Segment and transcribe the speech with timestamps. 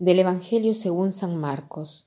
[0.00, 2.06] Del Evangelio según San Marcos.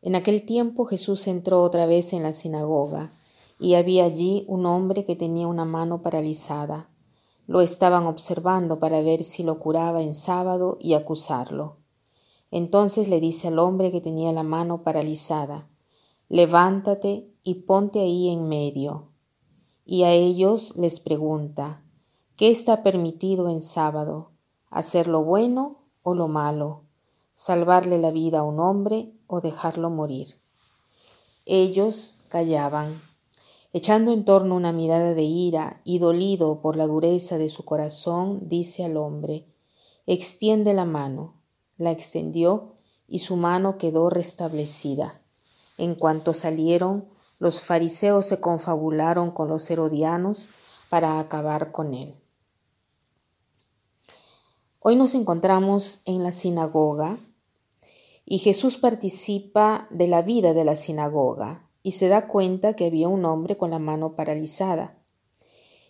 [0.00, 3.12] En aquel tiempo Jesús entró otra vez en la sinagoga,
[3.60, 6.88] y había allí un hombre que tenía una mano paralizada.
[7.46, 11.76] Lo estaban observando para ver si lo curaba en sábado y acusarlo.
[12.50, 15.68] Entonces le dice al hombre que tenía la mano paralizada,
[16.30, 19.10] Levántate y ponte ahí en medio.
[19.84, 21.82] Y a ellos les pregunta,
[22.36, 24.30] ¿qué está permitido en sábado?
[24.70, 26.85] ¿Hacer lo bueno o lo malo?
[27.36, 30.40] Salvarle la vida a un hombre o dejarlo morir.
[31.44, 32.98] Ellos callaban,
[33.74, 38.48] echando en torno una mirada de ira y dolido por la dureza de su corazón,
[38.48, 39.44] dice al hombre,
[40.06, 41.34] extiende la mano.
[41.76, 42.76] La extendió
[43.06, 45.20] y su mano quedó restablecida.
[45.76, 47.04] En cuanto salieron,
[47.38, 50.48] los fariseos se confabularon con los herodianos
[50.88, 52.18] para acabar con él.
[54.80, 57.18] Hoy nos encontramos en la sinagoga
[58.28, 63.06] y Jesús participa de la vida de la sinagoga y se da cuenta que había
[63.06, 64.98] un hombre con la mano paralizada.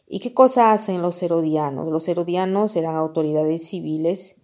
[0.06, 1.88] ¿Y qué cosa hacen los herodianos?
[1.88, 4.36] Los herodianos eran autoridades civiles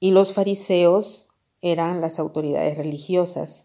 [0.00, 1.28] y los fariseos
[1.62, 3.64] eran las autoridades religiosas.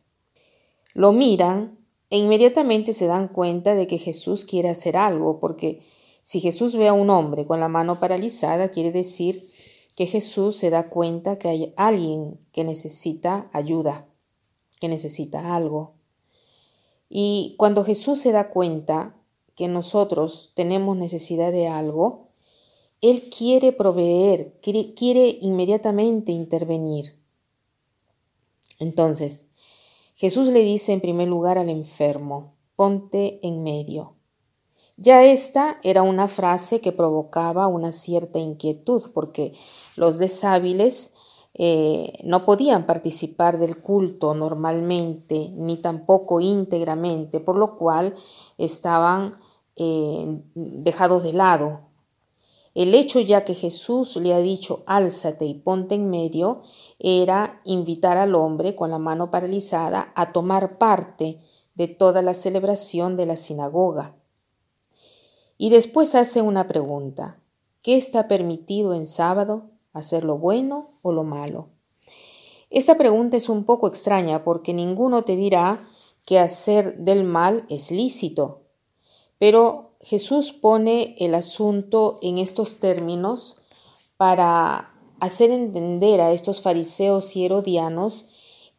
[0.93, 1.77] Lo miran
[2.09, 5.81] e inmediatamente se dan cuenta de que Jesús quiere hacer algo, porque
[6.21, 9.51] si Jesús ve a un hombre con la mano paralizada, quiere decir
[9.97, 14.07] que Jesús se da cuenta que hay alguien que necesita ayuda,
[14.79, 15.95] que necesita algo.
[17.09, 19.15] Y cuando Jesús se da cuenta
[19.55, 22.27] que nosotros tenemos necesidad de algo,
[23.01, 27.17] Él quiere proveer, quiere, quiere inmediatamente intervenir.
[28.77, 29.47] Entonces,
[30.13, 34.16] Jesús le dice en primer lugar al enfermo, ponte en medio.
[34.99, 39.53] Ya esta era una frase que provocaba una cierta inquietud, porque
[39.95, 41.13] los deshábiles
[41.53, 48.15] eh, no podían participar del culto normalmente, ni tampoco íntegramente, por lo cual
[48.57, 49.39] estaban
[49.75, 51.81] eh, dejados de lado.
[52.73, 56.63] El hecho ya que Jesús le ha dicho álzate y ponte en medio
[56.97, 61.39] era invitar al hombre con la mano paralizada a tomar parte
[61.75, 64.15] de toda la celebración de la sinagoga.
[65.57, 67.37] Y después hace una pregunta.
[67.81, 69.69] ¿Qué está permitido en sábado?
[69.93, 71.69] ¿Hacer lo bueno o lo malo?
[72.69, 75.87] Esta pregunta es un poco extraña porque ninguno te dirá
[76.25, 78.61] que hacer del mal es lícito.
[79.39, 83.61] Pero Jesús pone el asunto en estos términos
[84.17, 88.27] para hacer entender a estos fariseos y herodianos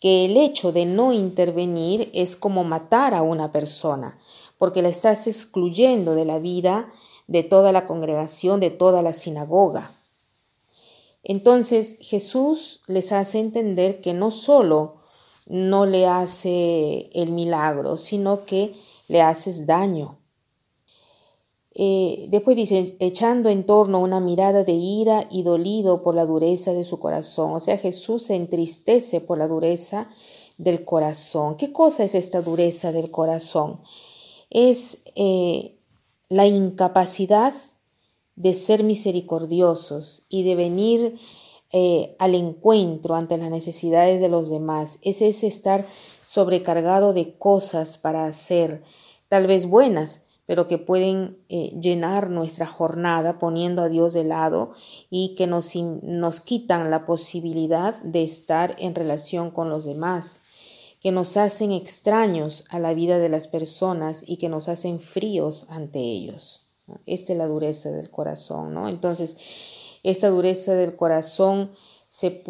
[0.00, 4.16] que el hecho de no intervenir es como matar a una persona,
[4.58, 6.92] porque la estás excluyendo de la vida
[7.26, 9.94] de toda la congregación, de toda la sinagoga.
[11.22, 14.96] Entonces Jesús les hace entender que no solo
[15.46, 18.74] no le hace el milagro, sino que
[19.08, 20.18] le haces daño.
[21.74, 26.72] Eh, después dice, echando en torno una mirada de ira y dolido por la dureza
[26.72, 27.52] de su corazón.
[27.52, 30.08] O sea, Jesús se entristece por la dureza
[30.56, 31.56] del corazón.
[31.56, 33.80] ¿Qué cosa es esta dureza del corazón?
[34.50, 35.76] Es eh,
[36.28, 37.54] la incapacidad
[38.36, 41.18] de ser misericordiosos y de venir
[41.72, 44.98] eh, al encuentro ante las necesidades de los demás.
[45.02, 45.84] Es estar
[46.24, 48.82] sobrecargado de cosas para hacer,
[49.28, 54.72] tal vez buenas, pero que pueden eh, llenar nuestra jornada poniendo a Dios de lado
[55.10, 60.40] y que nos, nos quitan la posibilidad de estar en relación con los demás
[61.00, 65.66] que nos hacen extraños a la vida de las personas y que nos hacen fríos
[65.68, 66.66] ante ellos.
[67.06, 68.88] Esta es la dureza del corazón, ¿no?
[68.88, 69.36] Entonces,
[70.02, 71.72] esta dureza del corazón
[72.08, 72.42] se,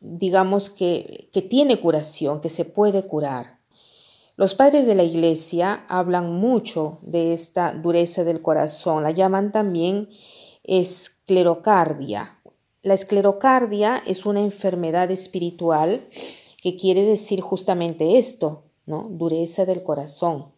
[0.00, 3.60] digamos que, que tiene curación, que se puede curar.
[4.36, 10.08] Los padres de la iglesia hablan mucho de esta dureza del corazón, la llaman también
[10.64, 12.38] esclerocardia.
[12.82, 16.08] La esclerocardia es una enfermedad espiritual
[16.60, 19.08] que quiere decir justamente esto, ¿no?
[19.10, 20.52] Dureza del corazón.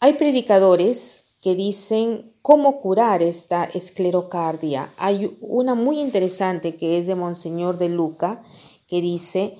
[0.00, 4.90] Hay predicadores que dicen cómo curar esta esclerocardia.
[4.98, 8.42] Hay una muy interesante que es de Monseñor de Luca,
[8.86, 9.56] que dice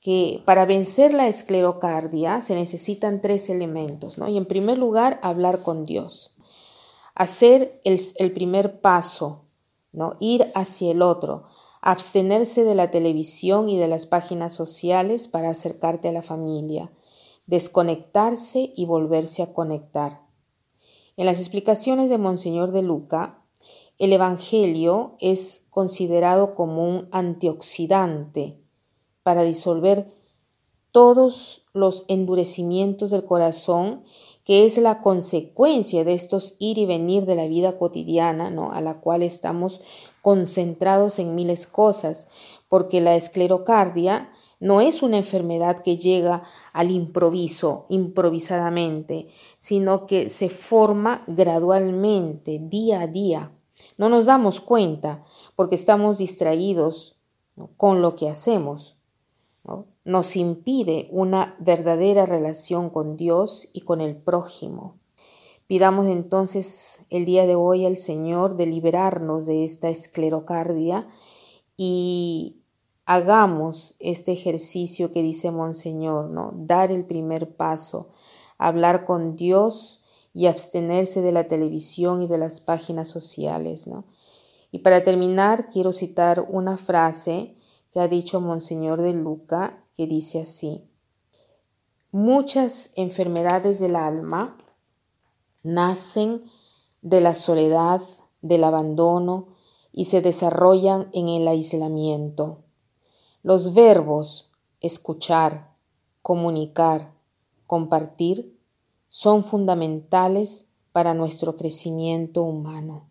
[0.00, 4.28] que para vencer la esclerocardia se necesitan tres elementos, ¿no?
[4.28, 6.34] Y en primer lugar, hablar con Dios.
[7.14, 9.44] Hacer el, el primer paso,
[9.92, 10.14] ¿no?
[10.18, 11.44] Ir hacia el otro
[11.84, 16.90] abstenerse de la televisión y de las páginas sociales para acercarte a la familia,
[17.46, 20.22] desconectarse y volverse a conectar.
[21.18, 23.44] En las explicaciones de Monseñor de Luca,
[23.98, 28.58] el Evangelio es considerado como un antioxidante
[29.22, 30.06] para disolver
[30.90, 34.04] todos los endurecimientos del corazón,
[34.44, 38.72] que es la consecuencia de estos ir y venir de la vida cotidiana, ¿no?
[38.72, 39.80] a la cual estamos
[40.20, 42.28] concentrados en miles cosas,
[42.68, 44.30] porque la esclerocardia
[44.60, 53.00] no es una enfermedad que llega al improviso, improvisadamente, sino que se forma gradualmente, día
[53.02, 53.52] a día.
[53.96, 55.24] No nos damos cuenta
[55.56, 57.18] porque estamos distraídos
[57.76, 58.96] con lo que hacemos
[60.04, 64.96] nos impide una verdadera relación con Dios y con el prójimo.
[65.66, 71.08] Pidamos entonces el día de hoy al Señor de liberarnos de esta esclerocardia
[71.76, 72.58] y
[73.06, 76.52] hagamos este ejercicio que dice Monseñor, ¿no?
[76.54, 78.10] Dar el primer paso,
[78.58, 80.02] hablar con Dios
[80.34, 83.86] y abstenerse de la televisión y de las páginas sociales.
[84.70, 87.56] Y para terminar, quiero citar una frase
[87.94, 90.82] que ha dicho Monseñor de Luca, que dice así,
[92.10, 94.58] muchas enfermedades del alma
[95.62, 96.42] nacen
[97.02, 98.02] de la soledad,
[98.42, 99.46] del abandono
[99.92, 102.64] y se desarrollan en el aislamiento.
[103.44, 104.50] Los verbos
[104.80, 105.72] escuchar,
[106.20, 107.14] comunicar,
[107.68, 108.58] compartir
[109.08, 113.08] son fundamentales para nuestro crecimiento humano.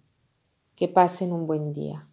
[0.76, 2.10] Que pasen un buen día.